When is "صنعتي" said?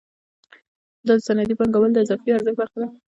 1.25-1.55